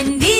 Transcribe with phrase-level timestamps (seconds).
[0.00, 0.39] Buen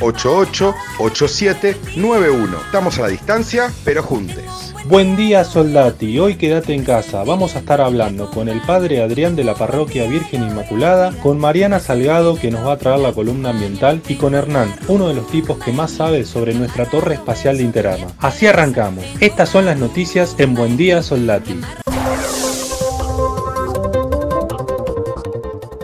[0.00, 2.56] 88 87 91.
[2.66, 4.70] Estamos a la distancia, pero juntes.
[4.86, 9.36] Buen día soldati, hoy quédate en casa, vamos a estar hablando con el padre Adrián
[9.36, 13.50] de la parroquia Virgen Inmaculada, con Mariana Salgado que nos va a traer la columna
[13.50, 17.58] ambiental y con Hernán, uno de los tipos que más sabe sobre nuestra torre espacial
[17.58, 18.06] de Interama.
[18.18, 21.60] Así arrancamos, estas son las noticias en Buen día soldati.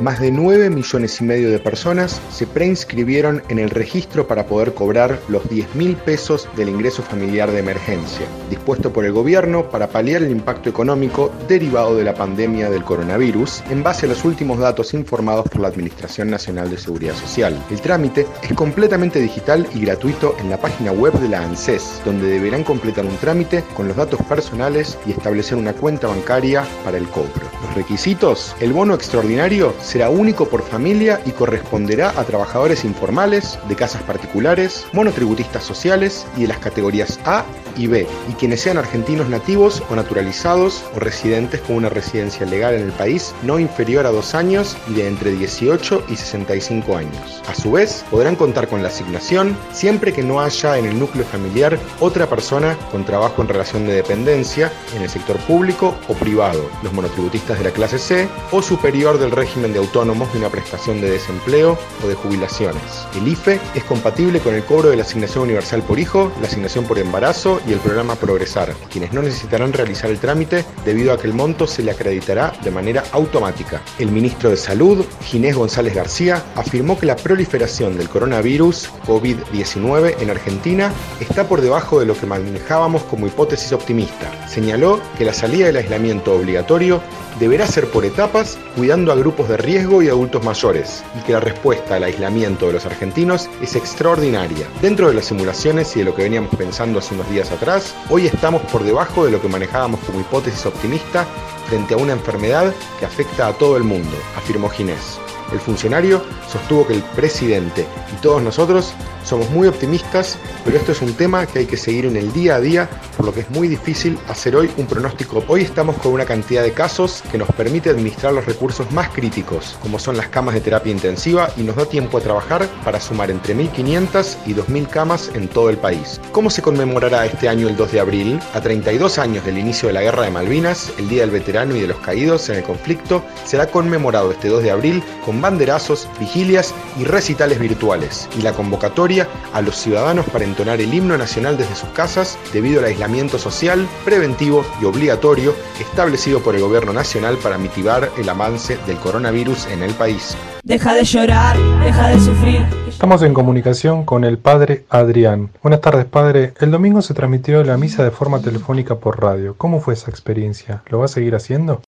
[0.06, 4.72] Más de 9 millones y medio de personas se preinscribieron en el registro para poder
[4.72, 9.88] cobrar los 10 mil pesos del ingreso familiar de emergencia, dispuesto por el gobierno para
[9.88, 14.60] paliar el impacto económico derivado de la pandemia del coronavirus, en base a los últimos
[14.60, 17.60] datos informados por la Administración Nacional de Seguridad Social.
[17.68, 22.28] El trámite es completamente digital y gratuito en la página web de la ANSES, donde
[22.28, 27.08] deberán completar un trámite con los datos personales y establecer una cuenta bancaria para el
[27.08, 27.50] cobro.
[27.66, 33.76] Los requisitos, el bono extraordinario será único por familia y corresponderá a trabajadores informales, de
[33.76, 37.46] casas particulares, monotributistas sociales y de las categorías A
[37.78, 42.74] y B, y quienes sean argentinos nativos o naturalizados o residentes con una residencia legal
[42.74, 47.42] en el país no inferior a dos años y de entre 18 y 65 años.
[47.48, 51.24] A su vez, podrán contar con la asignación siempre que no haya en el núcleo
[51.24, 56.68] familiar otra persona con trabajo en relación de dependencia en el sector público o privado,
[56.82, 61.00] los monotributistas de la clase C o superior del régimen de autónomos de una prestación
[61.00, 62.82] de desempleo o de jubilaciones.
[63.14, 66.84] El IFE es compatible con el cobro de la asignación universal por hijo, la asignación
[66.84, 71.26] por embarazo y el programa Progresar, quienes no necesitarán realizar el trámite debido a que
[71.26, 73.82] el monto se le acreditará de manera automática.
[73.98, 80.30] El ministro de Salud, Ginés González García, afirmó que la proliferación del coronavirus COVID-19 en
[80.30, 84.48] Argentina está por debajo de lo que manejábamos como hipótesis optimista.
[84.48, 87.00] Señaló que la salida del aislamiento obligatorio
[87.38, 91.40] deberá ser por etapas, cuidando a grupos de riesgo y adultos mayores, y que la
[91.40, 94.68] respuesta al aislamiento de los argentinos es extraordinaria.
[94.80, 98.26] Dentro de las simulaciones y de lo que veníamos pensando hace unos días atrás, hoy
[98.26, 101.26] estamos por debajo de lo que manejábamos como hipótesis optimista
[101.66, 105.18] frente a una enfermedad que afecta a todo el mundo, afirmó Ginés.
[105.52, 108.92] El funcionario sostuvo que el presidente y todos nosotros
[109.26, 112.56] somos muy optimistas, pero esto es un tema que hay que seguir en el día
[112.56, 115.44] a día, por lo que es muy difícil hacer hoy un pronóstico.
[115.48, 119.76] Hoy estamos con una cantidad de casos que nos permite administrar los recursos más críticos,
[119.82, 123.32] como son las camas de terapia intensiva, y nos da tiempo a trabajar para sumar
[123.32, 126.20] entre 1.500 y 2.000 camas en todo el país.
[126.30, 128.40] ¿Cómo se conmemorará este año el 2 de abril?
[128.54, 131.80] A 32 años del inicio de la Guerra de Malvinas, el Día del Veterano y
[131.80, 136.74] de los Caídos en el conflicto, será conmemorado este 2 de abril con banderazos, vigilias
[136.98, 141.76] y recitales virtuales, y la convocatoria a los ciudadanos para entonar el himno nacional desde
[141.76, 147.58] sus casas debido al aislamiento social, preventivo y obligatorio establecido por el gobierno nacional para
[147.58, 150.36] mitigar el avance del coronavirus en el país.
[150.62, 152.66] Deja de llorar, deja de sufrir.
[152.88, 155.50] Estamos en comunicación con el padre Adrián.
[155.62, 156.54] Buenas tardes, padre.
[156.60, 159.54] El domingo se transmitió la misa de forma telefónica por radio.
[159.56, 160.82] ¿Cómo fue esa experiencia?
[160.88, 161.82] ¿Lo va a seguir haciendo?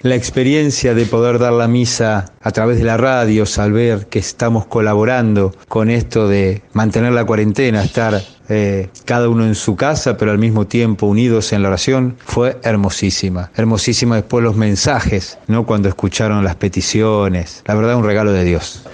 [0.00, 4.20] La experiencia de poder dar la misa a través de la radio, al ver que
[4.20, 10.16] estamos colaborando con esto de mantener la cuarentena, estar eh, cada uno en su casa,
[10.16, 13.50] pero al mismo tiempo unidos en la oración, fue hermosísima.
[13.56, 15.66] Hermosísima después los mensajes, ¿no?
[15.66, 17.64] Cuando escucharon las peticiones.
[17.66, 18.84] La verdad, un regalo de Dios.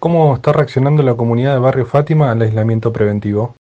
[0.00, 3.54] ¿Cómo está reaccionando la comunidad de Barrio Fátima al aislamiento preventivo?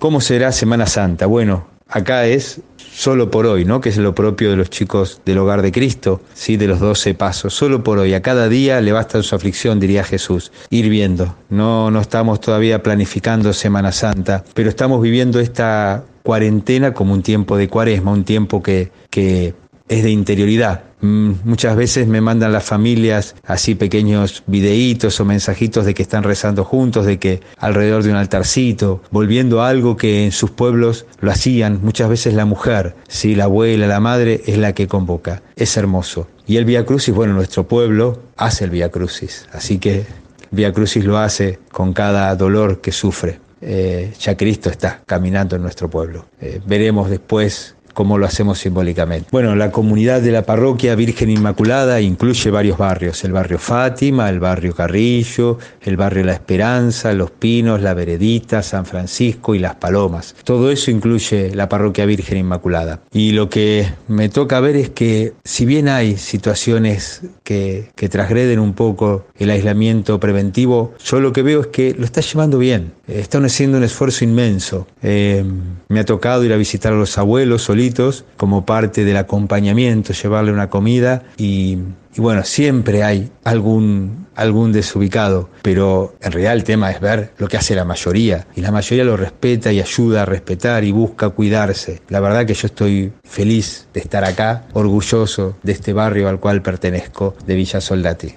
[0.00, 1.26] ¿Cómo será Semana Santa?
[1.26, 2.60] Bueno, acá es
[2.92, 3.80] solo por hoy, ¿no?
[3.80, 6.56] Que es lo propio de los chicos del hogar de Cristo, ¿sí?
[6.56, 7.54] De los doce pasos.
[7.54, 8.14] Solo por hoy.
[8.14, 10.52] A cada día le basta su aflicción, diría Jesús.
[10.70, 11.34] Ir viendo.
[11.48, 17.56] No, no estamos todavía planificando Semana Santa, pero estamos viviendo esta cuarentena como un tiempo
[17.56, 19.54] de cuaresma, un tiempo que, que
[19.88, 20.84] es de interioridad.
[21.02, 26.22] Mm, muchas veces me mandan las familias así pequeños videitos o mensajitos de que están
[26.22, 31.06] rezando juntos, de que alrededor de un altarcito, volviendo a algo que en sus pueblos
[31.20, 33.34] lo hacían muchas veces la mujer, ¿sí?
[33.34, 35.42] la abuela, la madre es la que convoca.
[35.56, 36.28] Es hermoso.
[36.46, 40.06] Y el Via Crucis, bueno, nuestro pueblo hace el Via Crucis, así que
[40.52, 43.40] Via Crucis lo hace con cada dolor que sufre.
[43.64, 46.26] Eh, ya Cristo está caminando en nuestro pueblo.
[46.40, 49.28] Eh, veremos después como lo hacemos simbólicamente.
[49.30, 54.40] Bueno, la comunidad de la parroquia Virgen Inmaculada incluye varios barrios, el barrio Fátima, el
[54.40, 60.34] barrio Carrillo, el barrio La Esperanza, Los Pinos, La Veredita, San Francisco y Las Palomas.
[60.44, 63.00] Todo eso incluye la parroquia Virgen Inmaculada.
[63.12, 68.58] Y lo que me toca ver es que si bien hay situaciones que, que transgreden
[68.58, 72.92] un poco el aislamiento preventivo, yo lo que veo es que lo está llevando bien.
[73.06, 74.86] Están haciendo un esfuerzo inmenso.
[75.02, 75.44] Eh,
[75.88, 80.52] me ha tocado ir a visitar a los abuelos solitos como parte del acompañamiento, llevarle
[80.52, 81.78] una comida y,
[82.14, 87.48] y bueno, siempre hay algún, algún desubicado, pero en realidad el tema es ver lo
[87.48, 91.30] que hace la mayoría y la mayoría lo respeta y ayuda a respetar y busca
[91.30, 92.02] cuidarse.
[92.08, 96.62] La verdad que yo estoy feliz de estar acá, orgulloso de este barrio al cual
[96.62, 98.34] pertenezco, de Villa Soldati.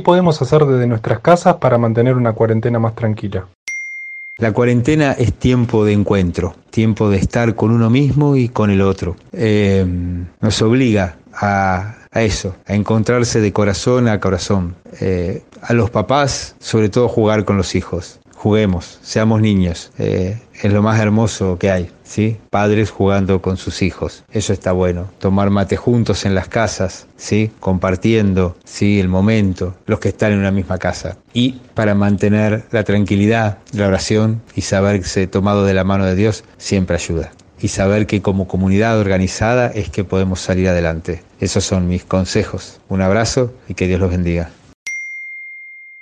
[0.00, 3.46] ¿Qué podemos hacer desde nuestras casas para mantener una cuarentena más tranquila?
[4.38, 8.80] La cuarentena es tiempo de encuentro, tiempo de estar con uno mismo y con el
[8.80, 9.14] otro.
[9.30, 9.84] Eh,
[10.40, 14.74] nos obliga a, a, eso, a encontrarse de corazón a corazón.
[15.02, 18.20] Eh, a los papás, sobre todo, jugar con los hijos.
[18.40, 19.92] Juguemos, seamos niños.
[19.98, 21.90] Eh, es lo más hermoso que hay.
[22.04, 22.38] ¿Sí?
[22.48, 24.24] Padres jugando con sus hijos.
[24.32, 25.10] Eso está bueno.
[25.18, 27.50] Tomar mate juntos en las casas, ¿sí?
[27.60, 28.98] Compartiendo, ¿sí?
[28.98, 31.18] El momento, los que están en una misma casa.
[31.34, 36.44] Y para mantener la tranquilidad, la oración y saberse tomado de la mano de Dios
[36.56, 37.32] siempre ayuda.
[37.60, 41.22] Y saber que como comunidad organizada es que podemos salir adelante.
[41.40, 42.80] Esos son mis consejos.
[42.88, 44.48] Un abrazo y que Dios los bendiga.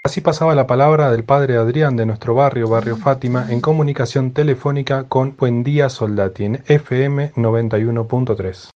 [0.08, 5.04] Así pasaba la palabra del padre Adrián de nuestro barrio, Barrio Fátima, en comunicación telefónica
[5.04, 8.70] con Buen Día Soldati en FM 91.3.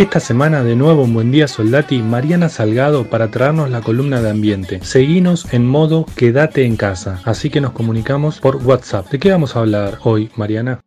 [0.00, 4.30] Esta semana de nuevo en Buen Día Soldati, Mariana Salgado para traernos la columna de
[4.30, 4.82] ambiente.
[4.82, 9.08] Seguinos en modo quédate en casa, así que nos comunicamos por WhatsApp.
[9.08, 10.80] ¿De qué vamos a hablar hoy, Mariana?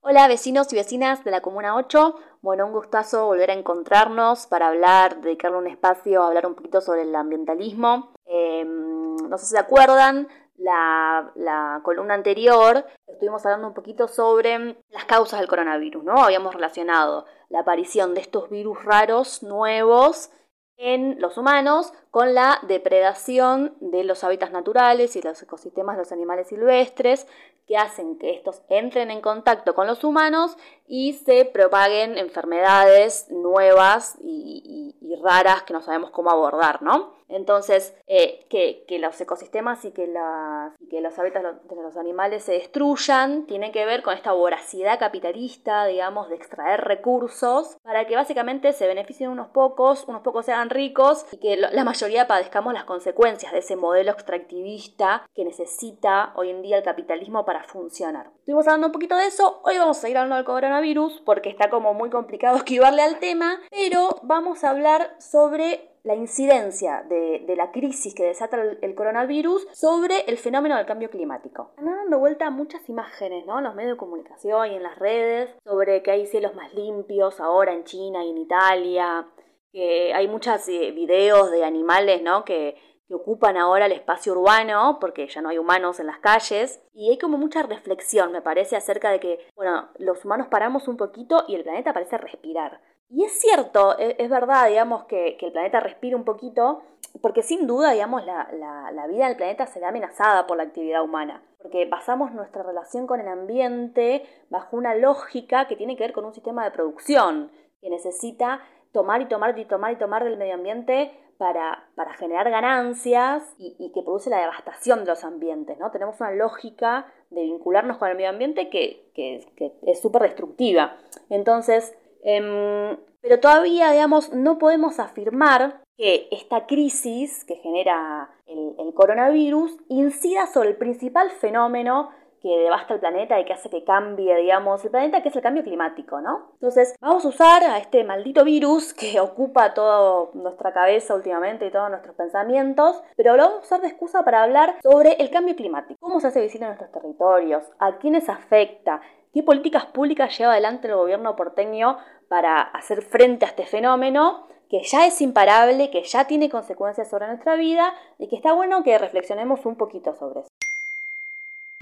[0.00, 2.16] Hola vecinos y vecinas de la Comuna 8.
[2.40, 6.80] Bueno, un gustazo volver a encontrarnos para hablar, dedicarle un espacio a hablar un poquito
[6.80, 8.08] sobre el ambientalismo.
[8.24, 10.26] Eh, no sé si se acuerdan,
[10.56, 16.22] la, columna anterior estuvimos hablando un poquito sobre las causas del coronavirus, ¿no?
[16.22, 20.30] Habíamos relacionado la aparición de estos virus raros nuevos
[20.76, 26.12] en los humanos con la depredación de los hábitats naturales y los ecosistemas de los
[26.12, 27.26] animales silvestres
[27.66, 30.56] que hacen que estos entren en contacto con los humanos
[30.86, 37.14] y se propaguen enfermedades nuevas y, y, raras que no sabemos cómo abordar, ¿no?
[37.34, 43.72] Entonces, eh, que, los ecosistemas y que, los hábitats de los animales se destruyan tiene
[43.72, 49.30] que ver con esta voracidad capitalista, digamos, de extraer recursos para que básicamente se beneficien
[49.30, 53.74] unos pocos, unos pocos sean ricos y que la mayoría padezcamos las consecuencias de ese
[53.74, 58.30] modelo extractivista que necesita hoy en día el capitalismo para funcionar.
[58.38, 61.68] Estuvimos hablando un poquito de eso, hoy vamos a seguir hablando del coronavirus porque está
[61.68, 67.72] como muy complicado esquivarle al tema, pero vamos a hablar sobre la incidencia de, la
[67.72, 71.72] crisis que desata el, coronavirus sobre el fenómeno del cambio climático.
[71.78, 73.58] Han dando vuelta muchas imágenes ¿no?
[73.58, 77.40] en los medios de comunicación y en las redes sobre que hay cielos más limpios
[77.40, 79.26] ahora en China y en Italia,
[79.72, 82.44] que hay muchos eh, videos de animales ¿no?
[82.44, 82.76] que,
[83.08, 87.10] que ocupan ahora el espacio urbano porque ya no hay humanos en las calles y
[87.10, 91.44] hay como mucha reflexión me parece acerca de que bueno los humanos paramos un poquito
[91.48, 95.52] y el planeta parece respirar y es cierto, es, es verdad, digamos, que, que, el
[95.52, 96.82] planeta respira un poquito,
[97.20, 98.48] porque sin duda, digamos, la,
[98.92, 103.06] la, vida del planeta se ve amenazada por la actividad humana, porque basamos nuestra relación
[103.06, 107.50] con el ambiente bajo una lógica que tiene que ver con un sistema de producción,
[107.80, 108.60] que necesita
[108.92, 113.76] tomar y tomar y tomar y tomar del medio ambiente para, para generar ganancias y,
[113.78, 115.90] y, que produce la devastación de los ambientes, ¿no?
[115.90, 120.96] Tenemos una lógica de vincularnos con el medio ambiente que, que, que es súper destructiva.
[121.28, 128.92] Entonces, Eh, pero todavía, digamos, no podemos afirmar que esta crisis que genera el, el,
[128.94, 132.10] coronavirus incida sobre el principal fenómeno
[132.44, 135.40] que devasta el planeta y que hace que cambie, digamos, el planeta, que es el
[135.40, 136.50] cambio climático, ¿no?
[136.52, 141.70] Entonces, vamos a usar a este maldito virus que ocupa toda nuestra cabeza últimamente y
[141.70, 145.56] todos nuestros pensamientos, pero lo vamos a usar de excusa para hablar sobre el cambio
[145.56, 149.00] climático, cómo se hace visible en nuestros territorios, a quiénes afecta,
[149.34, 151.98] qué políticas públicas lleva adelante el gobierno porteño
[152.28, 157.26] para hacer frente a este fenómeno que ya es imparable, que ya tiene consecuencias sobre
[157.26, 160.48] nuestra vida y que está bueno que reflexionemos un poquito sobre eso.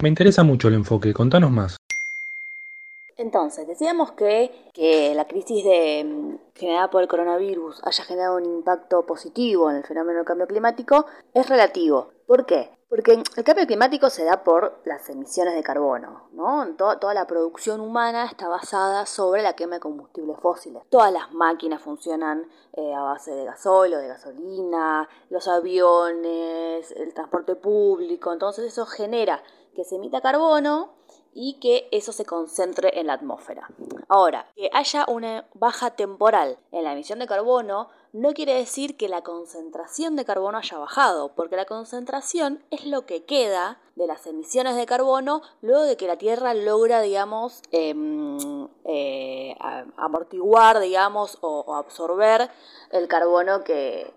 [0.01, 1.77] Me interesa mucho el enfoque, contanos más.
[3.15, 9.05] Entonces, decíamos que, que la crisis de, generada por el coronavirus haya generado un impacto
[9.05, 12.11] positivo en el fenómeno del cambio climático es relativo.
[12.25, 12.71] ¿Por qué?
[12.93, 16.75] Porque el cambio climático se da por las emisiones de carbono, ¿no?
[16.75, 20.83] Toda, la producción humana está basada sobre la quema de combustibles fósiles.
[20.91, 27.55] Todas las máquinas funcionan eh, a base de gasóleo, de gasolina, los aviones, el transporte
[27.55, 29.41] público, entonces eso genera
[29.73, 30.93] que se emita carbono
[31.33, 33.69] y que eso se concentre en la atmósfera.
[34.07, 39.09] Ahora, que haya una baja temporal en la emisión de carbono no quiere decir que
[39.09, 44.27] la concentración de carbono haya bajado, porque la concentración es lo que queda de las
[44.27, 49.55] emisiones de carbono luego de que la Tierra logra, digamos, em, eh,
[49.97, 52.51] amortiguar, digamos, o, absorber
[52.91, 54.13] el carbono que,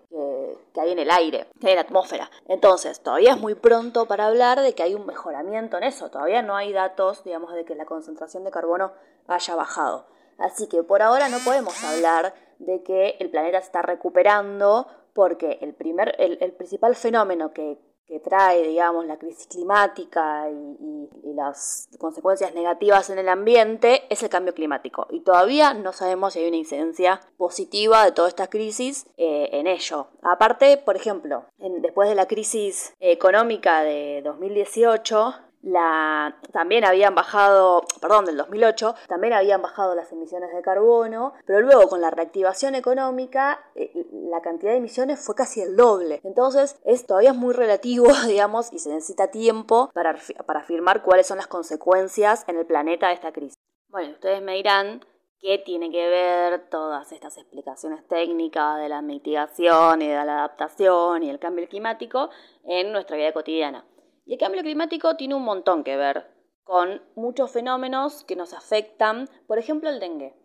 [0.73, 2.29] que, hay en el aire, que hay en la atmósfera.
[2.47, 6.43] Entonces, todavía es muy pronto para hablar de que hay un mejoramiento en eso, todavía
[6.43, 8.91] no hay datos, digamos, de que la concentración de carbono
[9.27, 10.05] haya bajado.
[10.37, 15.73] Así que por ahora no podemos hablar de que el planeta está recuperando porque el,
[15.73, 17.79] primer, el, principal fenómeno que,
[18.23, 24.55] trae, digamos, la crisis climática y, las consecuencias negativas en el ambiente es el cambio
[24.55, 25.05] climático.
[25.11, 29.67] Y todavía no sabemos si hay una incidencia positiva de toda esta crisis eh, en
[29.67, 30.07] ello.
[30.23, 35.35] Aparte, por ejemplo, después de la crisis económica de 2018,
[35.67, 41.61] la, también habían bajado, perdón, del 2008, también habían bajado las emisiones de carbono, pero
[41.61, 46.21] luego con la reactivación económica eh, la cantidad de emisiones fue casi el doble.
[46.23, 51.27] Entonces es todavía es muy relativo, digamos, y se necesita tiempo para, para afirmar cuáles
[51.27, 53.55] son las consecuencias en el planeta de esta crisis.
[53.89, 55.01] Bueno, ustedes me dirán
[55.39, 61.23] qué tiene que ver todas estas explicaciones técnicas de la mitigación y de la adaptación
[61.23, 62.29] y el cambio climático
[62.63, 63.85] en nuestra vida cotidiana.
[64.27, 66.27] Y el cambio climático tiene un montón que ver
[66.65, 70.35] con muchos fenómenos que nos afectan, por ejemplo el dengue.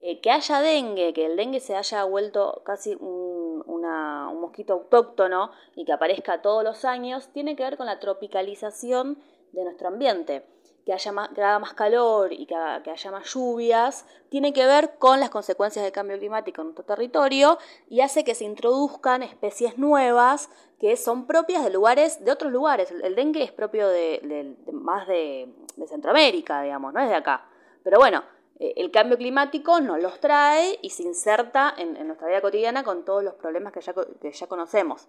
[0.00, 5.52] Eh, que haya dengue, que el dengue se haya vuelto casi un, un mosquito autóctono
[5.74, 9.18] y que aparezca todos los años, tiene que ver con la tropicalización
[9.52, 10.44] de nuestro ambiente
[10.84, 15.20] que haya más, haga más calor y que, haya más lluvias, tiene que ver con
[15.20, 17.58] las consecuencias del cambio climático en nuestro territorio
[17.88, 22.90] y hace que se introduzcan especies nuevas que son propias de lugares, de otros lugares.
[22.90, 27.44] El, dengue es propio de, más de, de Centroamérica, digamos, no es de acá.
[27.82, 28.22] Pero bueno,
[28.60, 33.24] el cambio climático nos los trae y se inserta en, nuestra vida cotidiana con todos
[33.24, 35.08] los problemas que ya, conocemos.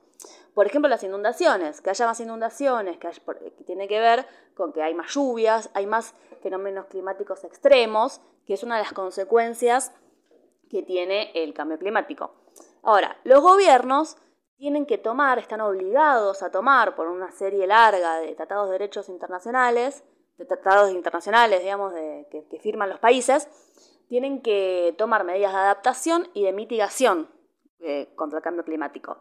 [0.54, 4.82] Por ejemplo, las inundaciones, que haya más inundaciones, que, que, tiene que ver con que
[4.82, 9.92] hay más lluvias, hay más fenómenos climáticos extremos, que es una de las consecuencias
[10.70, 12.34] que tiene el cambio climático.
[12.84, 14.16] Ahora, los gobiernos
[14.56, 19.10] tienen que tomar, están obligados a tomar por una serie larga de tratados de derechos
[19.10, 20.06] internacionales,
[20.38, 23.48] de tratados internacionales, digamos, que, firman los países,
[24.08, 27.30] tienen que tomar medidas de adaptación y de mitigación
[27.80, 29.18] eh, contra el cambio climático.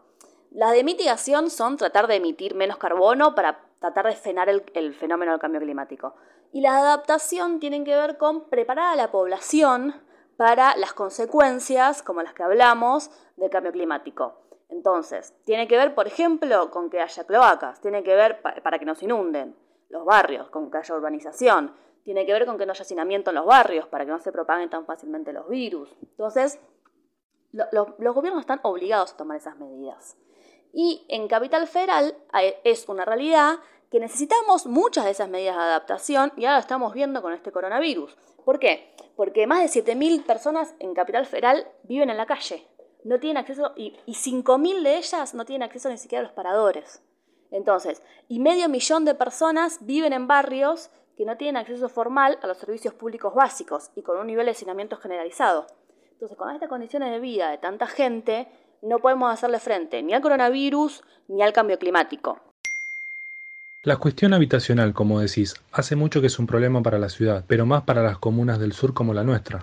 [0.51, 4.93] Las de mitigación son tratar de emitir menos carbono para tratar de frenar el, el,
[4.93, 6.15] fenómeno del cambio climático.
[6.51, 9.95] Y las de adaptación tienen que ver con preparar a la población
[10.35, 14.41] para las consecuencias, como las que hablamos, del cambio climático.
[14.69, 18.85] Entonces, tiene que ver, por ejemplo, con que haya cloacas, tiene que ver para que
[18.85, 19.55] nos inunden,
[19.91, 21.75] los barrios, con que haya urbanización.
[22.03, 24.31] Tiene que ver con que no haya hacinamiento en los barrios para que no se
[24.31, 25.95] propaguen tan fácilmente los virus.
[26.01, 26.59] Entonces,
[27.51, 30.17] los gobiernos están obligados a tomar esas medidas.
[30.73, 32.15] Y en Capital Federal
[32.63, 33.59] es una realidad
[33.91, 37.51] que necesitamos muchas de esas medidas de adaptación y ahora lo estamos viendo con este
[37.51, 38.17] coronavirus.
[38.45, 38.95] ¿Por qué?
[39.17, 42.65] Porque más de 7.000 personas en Capital Federal viven en la calle.
[43.03, 46.33] No tienen acceso y, y 5.000 de ellas no tienen acceso ni siquiera a los
[46.33, 47.03] paradores.
[47.51, 52.47] Entonces, y medio millón de personas viven en barrios que no tienen acceso formal a
[52.47, 55.67] los servicios públicos básicos y con un nivel de hacinamiento generalizado.
[56.13, 58.47] Entonces, con estas condiciones de vida de tanta gente,
[58.81, 62.39] no podemos hacerle frente ni al coronavirus ni al cambio climático.
[63.83, 67.65] La cuestión habitacional, como decís, hace mucho que es un problema para la ciudad, pero
[67.65, 69.61] más para las comunas del sur como la nuestra.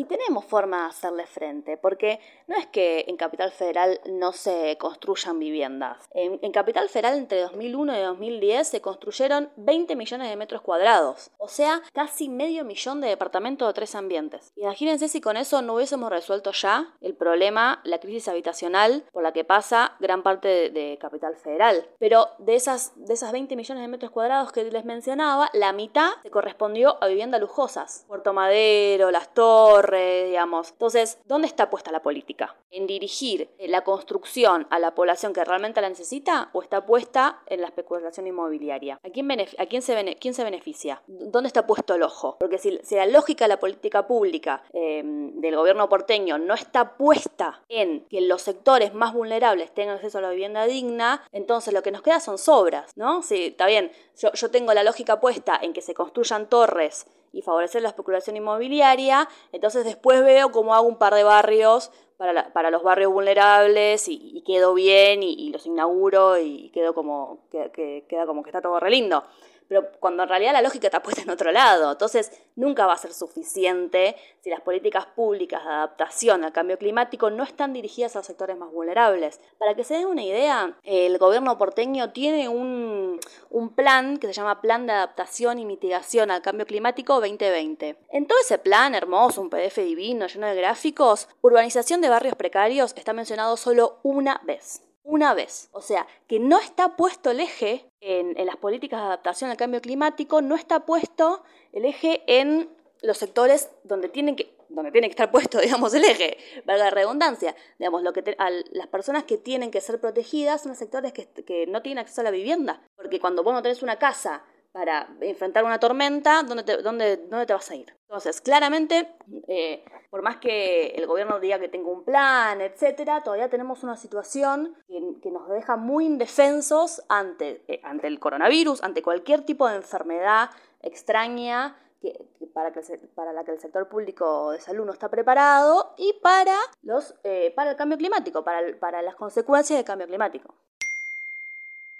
[0.00, 4.78] Y tenemos forma de hacerle frente, porque no es que en Capital Federal no se
[4.78, 6.08] construyan viviendas.
[6.14, 11.48] En, Capital Federal entre 2001 y 2010 se construyeron 20 millones de metros cuadrados, o
[11.48, 14.52] sea, casi medio millón de departamentos de tres ambientes.
[14.54, 19.32] Imagínense si con eso no hubiésemos resuelto ya el problema, la crisis habitacional por la
[19.32, 21.88] que pasa gran parte de, Capital Federal.
[21.98, 26.10] Pero de esas, de esas 20 millones de metros cuadrados que les mencionaba, la mitad
[26.22, 28.04] se correspondió a viviendas lujosas.
[28.06, 30.70] Puerto Madero, Las Torres, digamos.
[30.72, 32.56] Entonces, ¿dónde está puesta la política?
[32.70, 37.42] ¿En dirigir eh, la construcción a la población que realmente la necesita o está puesta
[37.46, 39.00] en la especulación inmobiliaria?
[39.02, 41.02] ¿A quién, a quién, se, quién se beneficia?
[41.06, 42.36] ¿Dónde está puesto el ojo?
[42.38, 47.62] Porque si, la lógica de la política pública em, del gobierno porteño no está puesta
[47.68, 51.90] en que los sectores más vulnerables tengan acceso a la vivienda digna, entonces lo que
[51.90, 53.22] nos queda son sobras, ¿no?
[53.22, 57.42] Sí, está bien, yo, yo tengo la lógica puesta en que se construyan torres y
[57.42, 62.70] favorecer la especulación inmobiliaria, entonces después veo cómo hago un par de barrios para, para
[62.70, 68.42] los barrios vulnerables y, quedo bien y, los inauguro y quedo como, que, queda como
[68.42, 69.24] que está todo re lindo
[69.68, 71.92] pero cuando en realidad la lógica está puesta en otro lado.
[71.92, 77.30] Entonces, nunca va a ser suficiente si las políticas públicas de adaptación al cambio climático
[77.30, 79.40] no están dirigidas a sectores más vulnerables.
[79.58, 83.20] Para que se den una idea, el gobierno porteño tiene un,
[83.50, 87.96] un plan que se llama Plan de Adaptación y Mitigación al Cambio Climático 2020.
[88.10, 92.94] En todo ese plan, hermoso, un PDF divino, lleno de gráficos, urbanización de barrios precarios
[92.96, 95.68] está mencionado solo una vez una vez.
[95.72, 99.80] O sea, que no está puesto el eje en, las políticas de adaptación al cambio
[99.80, 102.68] climático, no está puesto el eje en
[103.02, 106.36] los sectores donde tienen que donde tiene que estar puesto, digamos, el eje,
[106.66, 107.56] valga la redundancia.
[107.78, 108.36] Digamos, lo que
[108.70, 112.20] las personas que tienen que ser protegidas son los sectores que, que, no tienen acceso
[112.20, 112.82] a la vivienda.
[112.94, 114.44] Porque cuando vos no tenés una casa
[114.78, 117.92] para enfrentar una tormenta, ¿dónde te, dónde, dónde te vas a ir?
[118.02, 119.12] Entonces, claramente,
[119.48, 123.96] eh, por más que el gobierno diga que tenga un plan, etcétera, todavía tenemos una
[123.96, 129.74] situación que, nos deja muy indefensos ante, eh, ante el coronavirus, ante cualquier tipo de
[129.74, 132.16] enfermedad extraña que,
[132.54, 132.80] para, que
[133.16, 137.52] para la que el sector público de salud no está preparado y para, los, eh,
[137.56, 140.54] para el cambio climático, para, para las consecuencias del cambio climático.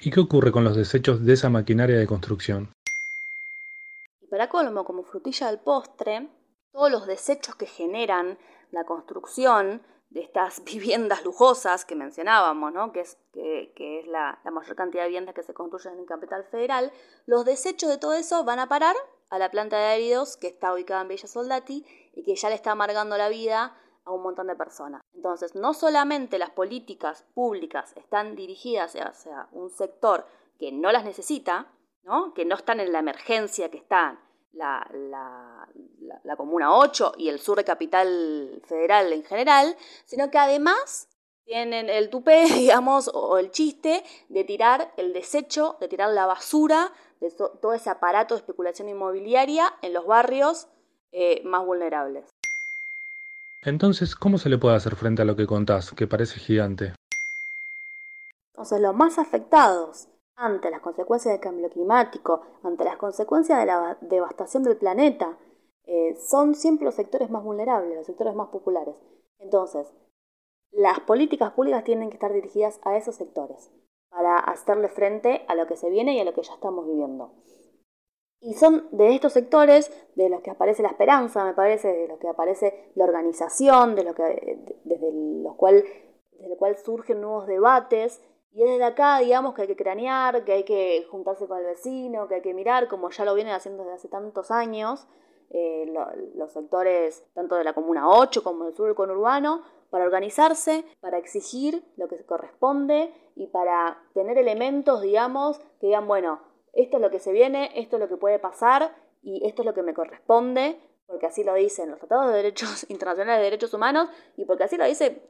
[0.00, 2.72] ¿Y qué ocurre con los desechos de esa maquinaria de construcción?
[4.20, 6.28] Y para colmo, como frutilla del postre,
[6.70, 8.38] todos los desechos que generan
[8.70, 12.92] la construcción de estas viviendas lujosas que mencionábamos, ¿no?
[12.92, 13.16] que es,
[14.06, 16.92] la, mayor cantidad de viviendas que se construyen en capital federal,
[17.26, 18.94] los desechos de todo eso van a parar
[19.30, 21.84] a la planta de áridos que está ubicada en Villa Soldati
[22.14, 23.76] y que ya le está amargando la vida
[24.08, 25.02] a un montón de personas.
[25.14, 30.26] Entonces, no solamente las políticas públicas están dirigidas hacia un sector
[30.58, 31.66] que no las necesita,
[32.04, 32.32] ¿no?
[32.34, 34.18] que no están en la emergencia que están
[34.52, 34.88] la,
[36.24, 41.08] la, Comuna 8 y el sur de Capital Federal en general, sino que además
[41.44, 46.92] tienen el tupé, digamos, o el chiste de tirar el desecho, de tirar la basura
[47.20, 50.68] de todo ese aparato de especulación inmobiliaria en los barrios
[51.12, 52.24] eh, más vulnerables.
[53.62, 56.94] Entonces, ¿cómo se le puede hacer frente a lo que contás, que parece gigante?
[58.52, 63.98] Entonces, los más afectados ante las consecuencias del cambio climático, ante las consecuencias de la
[64.00, 65.36] devastación del planeta,
[65.86, 68.94] eh, son siempre los sectores más vulnerables, los sectores más populares.
[69.40, 69.88] Entonces,
[70.70, 73.72] las políticas públicas tienen que estar dirigidas a esos sectores
[74.10, 77.32] para hacerle frente a lo que se viene y a lo que ya estamos viviendo.
[78.40, 82.18] Y son de estos sectores de los que aparece la esperanza, me parece, de los
[82.18, 85.84] que aparece la organización, de lo que, desde los cual,
[86.38, 88.22] desde el cual surgen nuevos debates.
[88.52, 91.64] Y es desde acá, digamos, que hay que cranear, que hay que juntarse con el
[91.64, 95.06] vecino, que hay que mirar, como ya lo vienen haciendo desde hace tantos años,
[95.50, 95.92] eh,
[96.34, 101.18] los sectores tanto de la Comuna 8 como del sur del conurbano, para organizarse, para
[101.18, 106.40] exigir lo que corresponde y para tener elementos, digamos, que digan, bueno,
[106.72, 109.66] esto es lo que se viene, esto es lo que puede pasar y esto es
[109.66, 113.74] lo que me corresponde, porque así lo dicen los tratados de derechos internacionales de derechos
[113.74, 115.22] humanos y porque así lo dice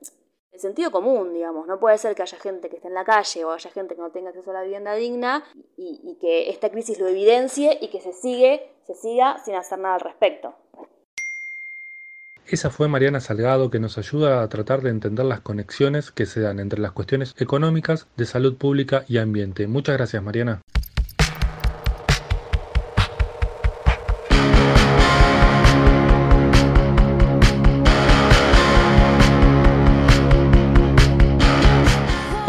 [0.52, 1.66] el sentido común, digamos.
[1.66, 4.00] No puede ser que haya gente que esté en la calle o haya gente que
[4.00, 5.44] no tenga acceso a la vivienda digna
[5.76, 9.94] y, que esta crisis lo evidencie y que se sigue, se siga sin hacer nada
[9.94, 10.54] al respecto.
[12.46, 16.40] Esa fue Mariana Salgado que nos ayuda a tratar de entender las conexiones que se
[16.40, 19.66] dan entre las cuestiones económicas, de salud pública y ambiente.
[19.66, 20.62] Muchas gracias Mariana.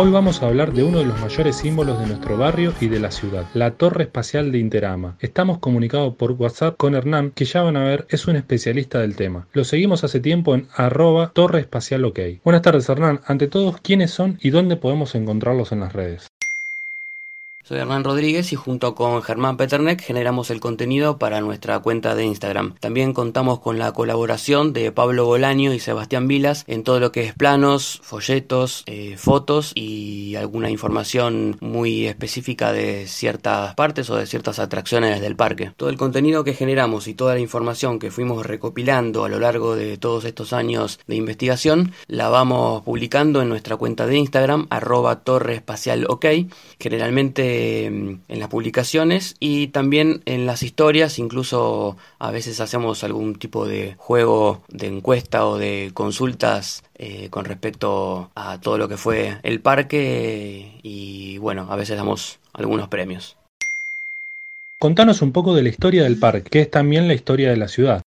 [0.01, 3.01] Hoy vamos a hablar de uno de los mayores símbolos de nuestro barrio y de
[3.01, 5.17] la ciudad, la Torre Espacial de Interama.
[5.19, 9.17] Estamos comunicados por WhatsApp con Hernán, que ya van a ver es un especialista del
[9.17, 9.49] tema.
[9.51, 12.13] Lo seguimos hace tiempo en arroba Torre Espacial.
[12.45, 16.28] Buenas tardes Hernán, ante todo, ¿quiénes son y dónde podemos encontrarlos en las redes?
[17.63, 22.25] Soy Hernán Rodríguez y junto con Germán Peternek generamos el contenido para nuestra cuenta de
[22.25, 22.73] Instagram.
[22.79, 27.25] También contamos con la colaboración de Pablo Bolaño y Sebastián Vilas en todo lo que
[27.25, 34.25] es planos, folletos, eh, fotos y alguna información muy específica de ciertas partes o de
[34.25, 35.71] ciertas atracciones del parque.
[35.77, 39.75] Todo el contenido que generamos y toda la información que fuimos recopilando a lo largo
[39.75, 45.23] de todos estos años de investigación la vamos publicando en nuestra cuenta de Instagram arroba
[45.23, 45.61] torre.
[46.79, 53.65] Generalmente en las publicaciones y también en las historias, incluso a veces hacemos algún tipo
[53.65, 59.37] de juego de encuesta o de consultas eh, con respecto a todo lo que fue
[59.43, 63.35] el parque y bueno, a veces damos algunos premios.
[64.79, 67.67] Contanos un poco de la historia del parque, que es también la historia de la
[67.67, 68.01] ciudad.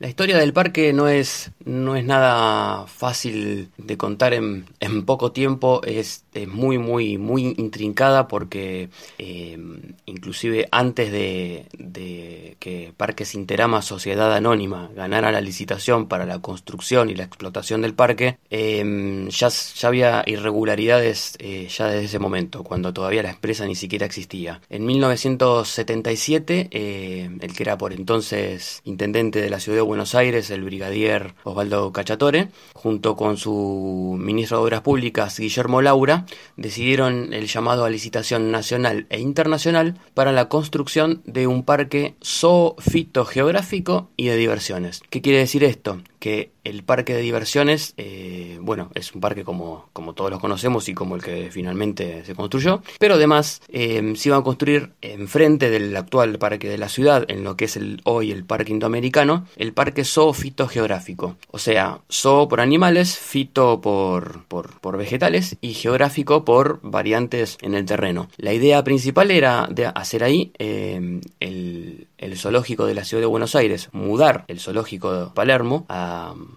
[0.00, 4.64] La historia del parque no es, no es nada fácil de contar en,
[5.04, 9.58] poco tiempo, es, es, muy, muy, muy intrincada porque eh,
[10.06, 17.10] inclusive antes de, de, que Parques Interama Sociedad Anónima ganara la licitación para la construcción
[17.10, 22.62] y la explotación del parque, eh, ya, ya, había irregularidades eh, ya desde ese momento,
[22.62, 24.60] cuando todavía la empresa ni siquiera existía.
[24.70, 30.50] En 1977, eh, el que era por entonces intendente de la ciudad de Buenos Aires,
[30.50, 36.26] el brigadier Osvaldo Cachatore, junto con su ministro de Obras Públicas, Guillermo Laura,
[36.58, 44.10] decidieron el llamado a licitación nacional e internacional para la construcción de un parque zoofitogeográfico
[44.14, 45.00] y de diversiones.
[45.08, 46.02] ¿Qué quiere decir esto?
[46.18, 50.88] Que el parque de diversiones, eh, bueno, es un parque como, como todos los conocemos
[50.88, 55.70] y como el que finalmente se construyó, pero además eh, se iba a construir enfrente
[55.70, 59.46] del actual parque de la ciudad, en lo que es el, hoy el parque indoamericano,
[59.56, 61.36] el parque zoofitogeográfico.
[61.50, 67.74] O sea, zoo por animales, fito por, por, por, vegetales y geográfico por variantes en
[67.74, 68.28] el terreno.
[68.36, 73.26] La idea principal era de hacer ahí eh, el, el zoológico de la ciudad de
[73.26, 76.07] Buenos Aires, mudar el zoológico de Palermo a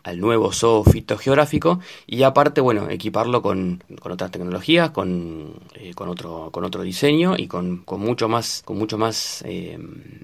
[0.03, 6.09] al nuevo zoo fitogeográfico y aparte, bueno, equiparlo con, con otras tecnologías, con, eh, con,
[6.09, 9.77] otro, con otro diseño y con, con mucho más, con mucho más eh,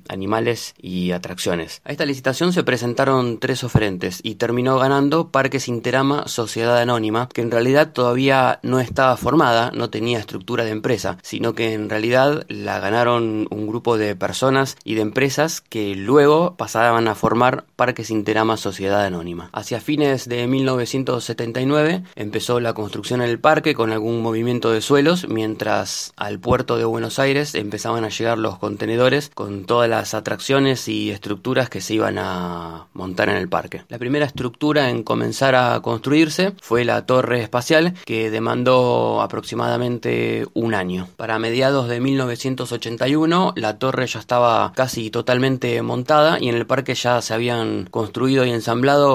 [0.09, 1.81] animales y atracciones.
[1.85, 7.41] A esta licitación se presentaron tres oferentes y terminó ganando Parques Interama Sociedad Anónima, que
[7.41, 12.45] en realidad todavía no estaba formada, no tenía estructura de empresa, sino que en realidad
[12.47, 18.09] la ganaron un grupo de personas y de empresas que luego pasaban a formar Parques
[18.09, 19.16] Interama Sociedad Anónima.
[19.51, 25.27] Hacia fines de 1979 empezó la construcción en el parque con algún movimiento de suelos,
[25.27, 30.87] mientras al puerto de Buenos Aires empezaban a llegar los contenedores con todas las atracciones
[30.87, 33.83] y estructuras que se iban a montar en el parque.
[33.89, 40.75] La primera estructura en comenzar a construirse fue la torre espacial que demandó aproximadamente un
[40.75, 41.07] año.
[41.17, 46.93] Para mediados de 1981 la torre ya estaba casi totalmente montada y en el parque
[46.93, 49.06] ya se habían construido y ensamblado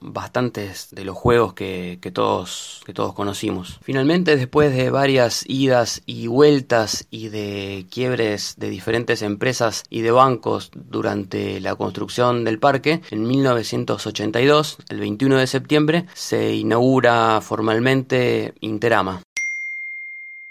[0.00, 3.78] bastantes de los juegos que, que, todos, que todos conocimos.
[3.82, 10.10] Finalmente, después de varias idas y vueltas y de quiebres de diferentes empresas y de
[10.10, 18.54] bancos durante la construcción del parque, en 1982, el 21 de septiembre, se inaugura formalmente
[18.60, 19.22] Interama.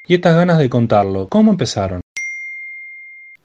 [0.07, 2.01] Y estas ganas de contarlo, ¿cómo empezaron?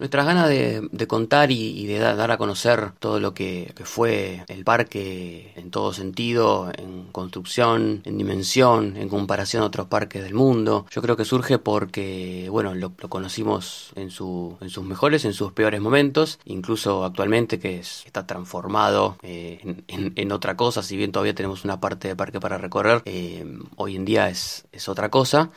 [0.00, 5.52] Nuestras ganas de, contar y, de dar a conocer todo lo que, fue el parque
[5.56, 11.02] en todo sentido, en construcción, en dimensión, en comparación a otros parques del mundo, yo
[11.02, 15.82] creo que surge porque, bueno, lo, conocimos en, su, en sus mejores, en sus peores
[15.82, 21.62] momentos, incluso actualmente que es, está transformado eh, en, otra cosa, si bien todavía tenemos
[21.66, 23.44] una parte de parque para recorrer, eh,
[23.76, 25.50] hoy en día es, es otra cosa.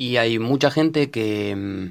[0.00, 1.90] Y hay mucha gente que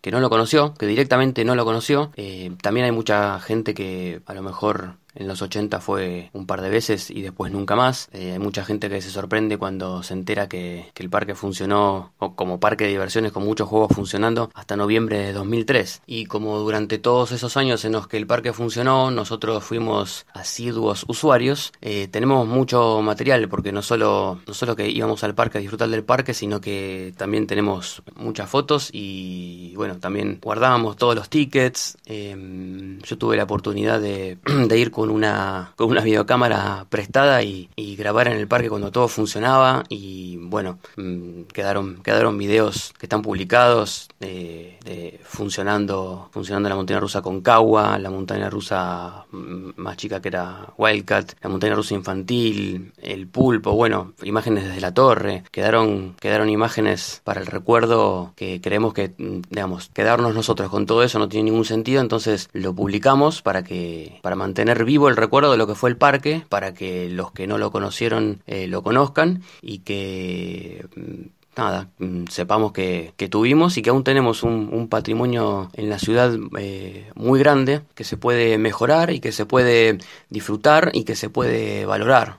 [0.00, 2.12] que no lo conoció, que directamente no lo conoció.
[2.16, 6.62] Eh, también hay mucha gente que a lo mejor en los 80 fue un par
[6.62, 8.08] de veces y después nunca más.
[8.12, 12.12] Eh, hay mucha gente que se sorprende cuando se entera que, que, el parque funcionó
[12.36, 16.02] como parque de diversiones con muchos juegos funcionando hasta noviembre de 2003.
[16.06, 21.04] Y como durante todos esos años en los que el parque funcionó, nosotros fuimos asiduos
[21.08, 25.60] usuarios, eh, tenemos mucho material porque no solo, no solo que íbamos al parque a
[25.60, 31.28] disfrutar del parque, sino que también tenemos muchas fotos y bueno, también guardábamos todos los
[31.28, 31.98] tickets.
[32.06, 37.68] Eh, yo tuve la oportunidad de, de ir con una, con una videocámara prestada y,
[37.98, 39.82] grabar en el parque cuando todo funcionaba.
[39.88, 44.78] Y bueno, mm, quedaron, quedaron videos que están publicados de,
[45.24, 50.72] funcionando, funcionando la montaña rusa con Kawa, la montaña rusa mm, más chica que era
[50.76, 57.20] Wildcat, la montaña rusa infantil, el pulpo, bueno, imágenes desde la torre, quedaron, quedaron imágenes
[57.24, 61.50] para el recuerdo que creemos que, mm, digamos, quedarnos nosotros con todo eso no tiene
[61.50, 65.74] ningún sentido, entonces lo publicamos para que, para mantener vivo el recuerdo de lo que
[65.74, 70.86] fue el parque, para que los que no lo conocieron eh, lo conozcan y que
[70.96, 76.34] mm, nada, mm, sepamos que, tuvimos y que aún tenemos un, patrimonio en la ciudad
[76.58, 79.98] eh, muy grande que se puede mejorar y que se puede
[80.30, 82.38] disfrutar y que se puede valorar.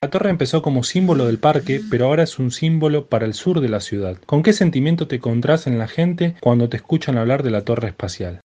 [0.00, 3.60] La torre empezó como símbolo del parque, pero ahora es un símbolo para el sur
[3.60, 4.16] de la ciudad.
[4.26, 7.88] ¿Con qué sentimiento te encontrás en la gente cuando te escuchan hablar de la torre
[7.88, 8.40] espacial?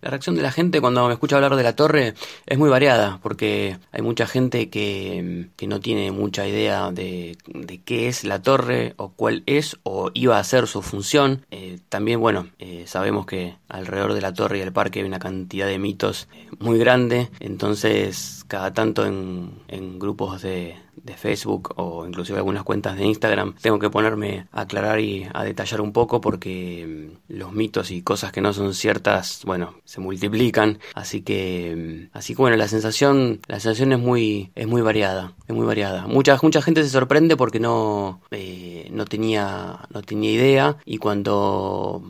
[0.00, 2.14] La reacción de la gente cuando me escucha hablar de la torre
[2.46, 7.36] es muy variada, porque hay mucha gente que, no tiene mucha idea de,
[7.84, 11.44] qué es la torre o cuál es o iba a ser su función.
[11.50, 15.18] Eh, también, bueno, eh, sabemos que alrededor de la torre y el parque hay una
[15.18, 22.38] cantidad de mitos muy grande, entonces cada tanto en grupos de, de Facebook o inclusive
[22.38, 27.10] algunas cuentas de Instagram, tengo que ponerme a aclarar y a detallar un poco porque
[27.28, 32.16] mm, los mitos y cosas que no son ciertas, bueno, se multiplican, así que mm,
[32.16, 36.06] así que bueno, la sensación la sensación es muy es muy variada, es muy variada.
[36.06, 42.02] Mucha mucha gente se sorprende porque no eh, no tenía no tenía idea y cuando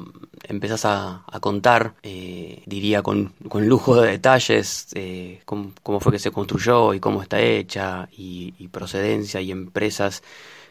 [0.45, 6.31] empezás a, contar, eh, diría con, con, lujo de detalles, eh, cómo, fue que se
[6.31, 10.23] construyó y cómo está hecha y, procedencia y empresas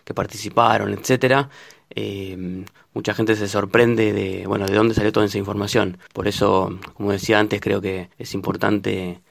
[0.03, 1.49] que participaron, etcétera.
[1.95, 6.77] Eh, mucha gente se sorprende de bueno de dónde salió toda esa información por eso
[6.93, 9.21] como decía antes creo que es importante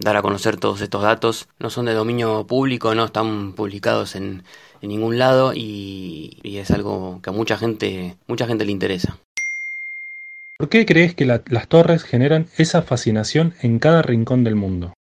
[0.00, 4.42] dar a conocer todos estos datos no son de dominio público no están publicados en,
[4.80, 9.18] en ningún lado y, y, es algo que a mucha gente mucha gente le interesa
[10.62, 14.94] ¿Por qué crees que las torres generan esa fascinación en cada rincón del mundo?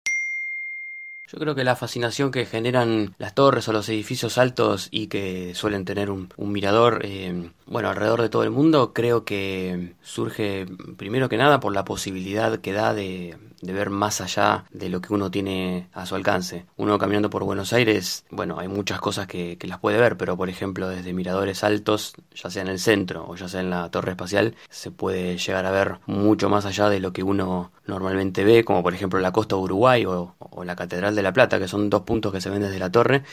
[1.28, 5.54] Yo creo que la fascinación que generan las torres o los edificios altos y que
[5.54, 10.65] suelen tener un, mirador, eh, bueno, alrededor de todo el mundo, creo que surge
[10.97, 15.02] primero que nada por la posibilidad que da de, de ver más allá de lo
[15.02, 16.65] que uno tiene a su alcance.
[16.78, 20.50] Uno caminando por Buenos Aires, bueno, hay muchas cosas que, las puede ver, pero por
[20.50, 24.12] ejemplo desde miradores altos, ya sea en el centro o ya sea en la torre
[24.12, 28.65] espacial, se puede llegar a ver mucho más allá de lo que uno normalmente ve,
[28.65, 31.67] como por ejemplo la costa de Uruguay o, o la Catedral de la Plata, que
[31.67, 33.24] son dos puntos que se ven desde la torre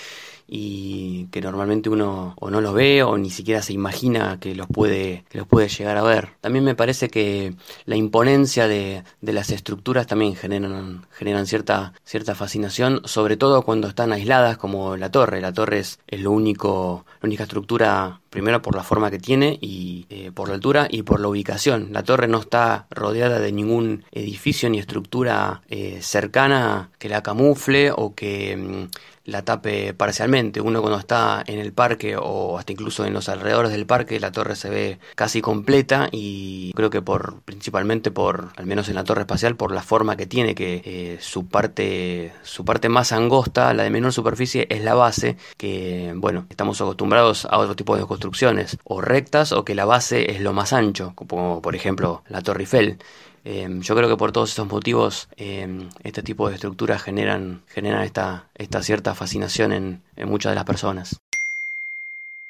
[0.49, 4.67] y que normalmente uno o no los ve o ni siquiera se imagina que los
[4.67, 6.31] puede, que los puede llegar a ver.
[6.41, 12.35] También me parece que la imponencia de, de las estructuras también generan, generan cierta, cierta
[12.35, 15.43] fascinación, sobre todo cuando están aisladas como la torre.
[15.43, 19.59] La torre es, es lo único, la única estructura primero por la forma que tiene
[19.61, 21.89] y eh, por la altura y por la ubicación.
[21.93, 27.91] La torre no está rodeada de ningún edificio ni estructura eh, cercana que la camufle
[27.95, 28.87] o que mm,
[29.29, 30.61] la tape parcialmente.
[30.61, 34.33] Uno cuando está en el parque o hasta incluso en los alrededores del parque, la
[34.33, 39.05] torre se ve casi completa y creo que por principalmente por, al menos en la
[39.05, 43.75] torre espacial, por la forma que tiene, que eh, su parte, su parte más angosta,
[43.75, 48.03] la de menor superficie, es la base, que bueno, estamos acostumbrados a otro tipo de
[48.19, 52.43] construcciones, o rectas, o que la base es lo más ancho, como por ejemplo la
[52.43, 52.99] Torre Eiffel.
[53.45, 58.03] Em, yo creo que por todos estos motivos em, este tipo de estructuras generan, generan
[58.03, 61.21] esta, esta cierta fascinación en, en muchas de las personas.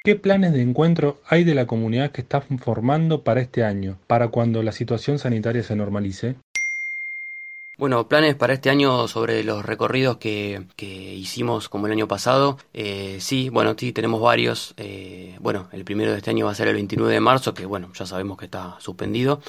[0.02, 4.28] ¿Qué planes de encuentro hay de la comunidad que está formando para este año, para
[4.28, 6.37] cuando la situación sanitaria se normalice?
[7.79, 12.59] Bueno, planes para este año sobre los recorridos que, que hicimos como el año pasado.
[12.75, 14.75] Eh, sí, bueno, sí, tenemos varios.
[14.79, 17.67] Eh, bueno, el primero de este año va a ser el 29 de marzo, que
[17.67, 19.41] bueno, ya sabemos que está suspendido.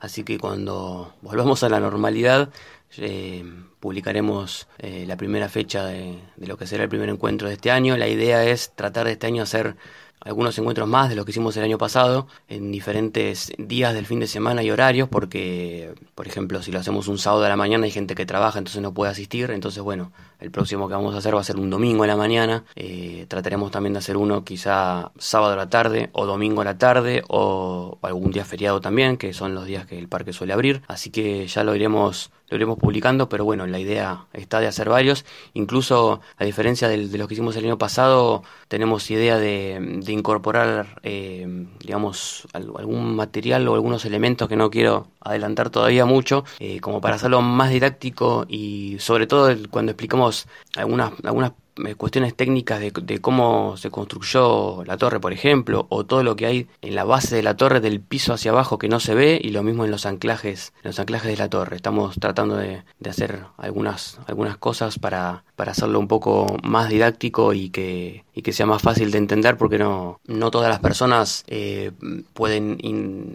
[0.00, 2.50] Así que cuando volvamos a la normalidad,
[2.98, 3.42] eh,
[3.80, 7.70] publicaremos eh, la primera fecha de, de, lo que será el primer encuentro de este
[7.70, 7.96] año.
[7.96, 9.76] La idea es tratar de este año hacer
[10.20, 14.20] algunos encuentros más de los que hicimos el año pasado en diferentes días del fin
[14.20, 17.84] de semana y horarios porque por ejemplo si lo hacemos un sábado a la mañana
[17.84, 19.50] hay gente que trabaja entonces no puede asistir.
[19.50, 22.16] Entonces bueno el próximo que vamos a hacer va a ser un domingo a la
[22.16, 22.64] mañana.
[22.76, 26.78] Eh, trataremos también de hacer uno quizá sábado a la tarde o domingo a la
[26.78, 30.82] tarde o algún día feriado también que son los días que el parque suele abrir.
[30.88, 34.88] Así que ya lo iremos lo iremos publicando, pero bueno, la idea está de hacer
[34.88, 35.26] varios.
[35.52, 41.00] Incluso, a diferencia de, de los que hicimos el año pasado, tenemos idea de, incorporar,
[41.02, 41.46] eh,
[41.80, 47.16] digamos, algún material o algunos elementos que no quiero adelantar todavía mucho, eh, como para
[47.16, 51.52] hacerlo más didáctico y sobre todo cuando explicamos algunas, algunas
[51.96, 56.66] cuestiones técnicas de, cómo se construyó la torre, por ejemplo, o todo lo que hay
[56.82, 59.50] en la base de la torre del piso hacia abajo que no se ve y
[59.50, 61.76] lo mismo en los anclajes, en los anclajes de la torre.
[61.76, 67.70] Estamos tratando de, hacer algunas, algunas cosas para, para hacerlo un poco más didáctico y
[67.70, 71.92] que, y que sea más fácil de entender porque no, no todas las personas eh,
[72.34, 72.78] pueden,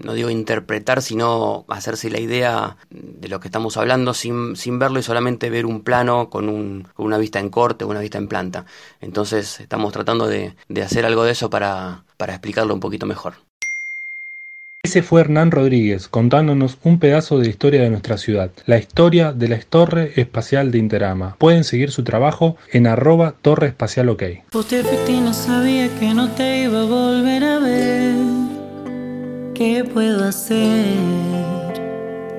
[0.03, 4.99] no digo interpretar, sino hacerse la idea de lo que estamos hablando sin, sin verlo
[4.99, 8.27] y solamente ver un plano con, un, con una vista en corte una vista en
[8.33, 8.65] planta.
[8.99, 13.35] Entonces estamos tratando de, hacer algo de eso para, para explicarlo un poquito mejor.
[14.81, 19.31] Ese fue Hernán Rodríguez contándonos un pedazo de la historia de nuestra ciudad, la historia
[19.31, 21.35] de la Torre Espacial de Interama.
[21.37, 24.23] Pueden seguir su trabajo en arroba Torre Espacial OK.
[24.53, 28.15] no sabía que no te iba a volver a ver.
[29.53, 30.97] ¿Qué puedo hacer?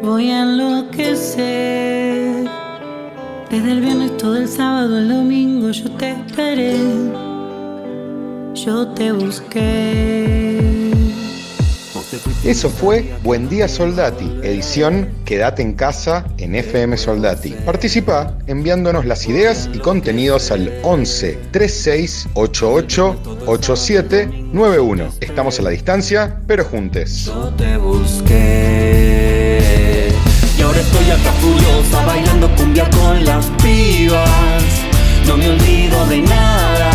[0.02, 2.33] Voy a enloquecer.
[3.54, 6.76] Desde el viernes todo el sábado, el domingo yo te esperé.
[8.52, 10.90] Yo te busqué.
[12.42, 17.50] Eso fue Buen Día Soldati, edición Quédate en casa en FM Soldati.
[17.64, 25.10] Participa enviándonos las ideas y contenidos al 11 36 88 87 91.
[25.20, 27.26] Estamos a la distancia, pero juntes.
[27.26, 28.83] Yo te busqué
[30.84, 34.64] estoy acá furiosa bailando cumbia con las pibas.
[35.26, 36.90] No me olvido de nada,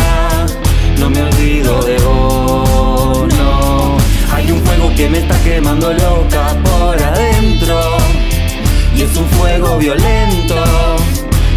[0.98, 3.28] no me olvido de vos.
[4.32, 7.78] Hay un fuego que me está quemando loca por adentro.
[8.96, 10.56] Y es un fuego violento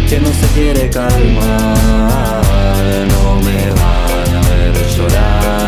[0.08, 2.42] que no se quiere calmar.
[3.12, 5.63] No me van a ver llorar.